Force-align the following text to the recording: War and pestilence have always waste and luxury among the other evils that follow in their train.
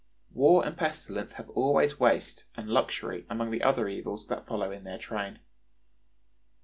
War 0.31 0.65
and 0.65 0.75
pestilence 0.75 1.33
have 1.33 1.51
always 1.51 1.99
waste 1.99 2.45
and 2.55 2.67
luxury 2.67 3.27
among 3.29 3.51
the 3.51 3.61
other 3.61 3.87
evils 3.87 4.25
that 4.29 4.47
follow 4.47 4.71
in 4.71 4.83
their 4.83 4.97
train. 4.97 5.41